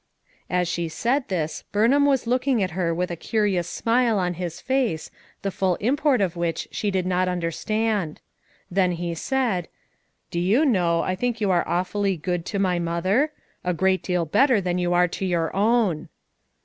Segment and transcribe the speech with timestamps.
[0.49, 4.59] As she said this, Burnham was looking at her with a curious smile on his
[4.59, 5.11] face,
[5.43, 8.19] the full import of which she did not understand;
[8.71, 9.67] then he said:
[10.31, 13.31] "Do you know I think you are awfully good to my mother?
[13.63, 16.09] a great deal better than you are to your own."